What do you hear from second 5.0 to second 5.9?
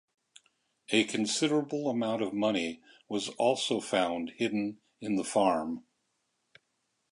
the farm.